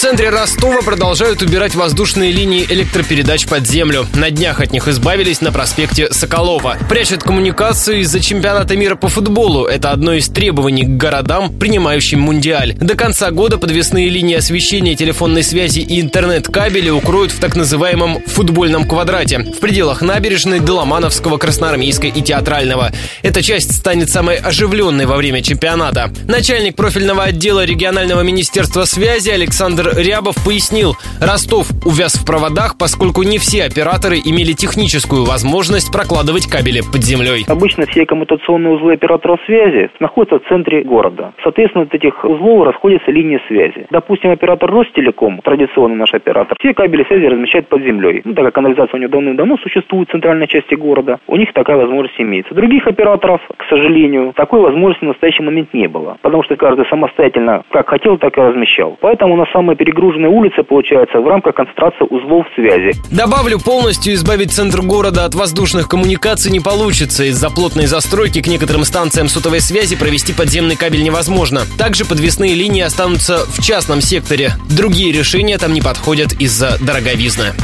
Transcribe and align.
центре 0.00 0.30
Ростова 0.30 0.80
продолжают 0.80 1.42
убирать 1.42 1.74
воздушные 1.74 2.32
линии 2.32 2.64
электропередач 2.66 3.46
под 3.46 3.66
землю. 3.66 4.06
На 4.14 4.30
днях 4.30 4.60
от 4.60 4.72
них 4.72 4.88
избавились 4.88 5.42
на 5.42 5.52
проспекте 5.52 6.10
Соколова. 6.10 6.78
Прячут 6.88 7.22
коммуникацию 7.22 8.00
из-за 8.00 8.18
чемпионата 8.20 8.78
мира 8.78 8.94
по 8.94 9.10
футболу. 9.10 9.66
Это 9.66 9.90
одно 9.90 10.14
из 10.14 10.28
требований 10.28 10.84
к 10.84 10.96
городам, 10.96 11.52
принимающим 11.52 12.18
мундиаль. 12.18 12.72
До 12.80 12.94
конца 12.94 13.30
года 13.30 13.58
подвесные 13.58 14.08
линии 14.08 14.36
освещения, 14.36 14.96
телефонной 14.96 15.42
связи 15.42 15.80
и 15.80 16.00
интернет-кабели 16.00 16.88
укроют 16.88 17.32
в 17.32 17.38
так 17.38 17.54
называемом 17.54 18.22
футбольном 18.26 18.88
квадрате 18.88 19.40
в 19.40 19.58
пределах 19.58 20.00
набережной 20.00 20.60
Доломановского, 20.60 21.36
Красноармейской 21.36 22.08
и 22.08 22.22
Театрального. 22.22 22.90
Эта 23.20 23.42
часть 23.42 23.76
станет 23.76 24.08
самой 24.08 24.36
оживленной 24.36 25.04
во 25.04 25.18
время 25.18 25.42
чемпионата. 25.42 26.10
Начальник 26.26 26.74
профильного 26.74 27.24
отдела 27.24 27.66
регионального 27.66 28.22
министерства 28.22 28.86
связи 28.86 29.28
Александр 29.28 29.89
Рябов 29.96 30.36
пояснил, 30.44 30.94
Ростов 31.20 31.70
увяз 31.84 32.14
в 32.14 32.26
проводах, 32.26 32.78
поскольку 32.78 33.22
не 33.22 33.38
все 33.38 33.64
операторы 33.64 34.16
имели 34.22 34.52
техническую 34.52 35.24
возможность 35.24 35.92
прокладывать 35.92 36.46
кабели 36.46 36.80
под 36.80 37.02
землей. 37.02 37.44
Обычно 37.48 37.86
все 37.86 38.06
коммутационные 38.06 38.74
узлы 38.74 38.94
операторов 38.94 39.40
связи 39.46 39.90
находятся 39.98 40.38
в 40.38 40.48
центре 40.48 40.82
города. 40.84 41.32
Соответственно, 41.42 41.84
от 41.84 41.94
этих 41.94 42.24
узлов 42.24 42.66
расходятся 42.66 43.10
линии 43.10 43.40
связи. 43.48 43.86
Допустим, 43.90 44.30
оператор 44.30 44.70
Ростелеком, 44.70 45.40
традиционный 45.42 45.96
наш 45.96 46.14
оператор, 46.14 46.56
все 46.60 46.74
кабели 46.74 47.04
связи 47.04 47.26
размещает 47.26 47.68
под 47.68 47.82
землей. 47.82 48.22
Ну, 48.24 48.34
так 48.34 48.44
как 48.46 48.54
канализация 48.54 48.98
у 48.98 49.00
него 49.00 49.10
давным-давно 49.10 49.56
существует 49.58 50.08
в 50.08 50.12
центральной 50.12 50.46
части 50.46 50.74
города, 50.74 51.18
у 51.26 51.36
них 51.36 51.52
такая 51.52 51.76
возможность 51.76 52.20
имеется. 52.20 52.54
Других 52.54 52.86
операторов, 52.86 53.40
к 53.56 53.64
сожалению, 53.68 54.32
такой 54.34 54.60
возможности 54.60 55.04
в 55.04 55.08
настоящий 55.08 55.42
момент 55.42 55.74
не 55.74 55.88
было. 55.88 56.18
Потому 56.22 56.42
что 56.44 56.56
каждый 56.56 56.86
самостоятельно 56.86 57.62
как 57.70 57.88
хотел, 57.88 58.18
так 58.18 58.36
и 58.36 58.40
размещал. 58.40 58.96
Поэтому 59.00 59.34
у 59.34 59.36
нас 59.36 59.48
самая 59.52 59.76
перегруженная 59.80 60.28
улица 60.28 60.62
получается 60.62 61.20
в 61.20 61.26
рамках 61.26 61.54
концентрации 61.54 62.04
узлов 62.10 62.46
связи. 62.54 62.92
Добавлю, 63.10 63.58
полностью 63.58 64.12
избавить 64.12 64.52
центр 64.52 64.82
города 64.82 65.24
от 65.24 65.34
воздушных 65.34 65.88
коммуникаций 65.88 66.52
не 66.52 66.60
получится. 66.60 67.24
Из-за 67.24 67.48
плотной 67.48 67.86
застройки 67.86 68.42
к 68.42 68.46
некоторым 68.46 68.84
станциям 68.84 69.28
сотовой 69.28 69.62
связи 69.62 69.96
провести 69.96 70.34
подземный 70.34 70.76
кабель 70.76 71.02
невозможно. 71.02 71.62
Также 71.78 72.04
подвесные 72.04 72.52
линии 72.54 72.82
останутся 72.82 73.38
в 73.46 73.62
частном 73.62 74.02
секторе. 74.02 74.50
Другие 74.68 75.12
решения 75.12 75.56
там 75.56 75.72
не 75.72 75.80
подходят 75.80 76.34
из-за 76.38 76.76
дороговизны. 76.84 77.54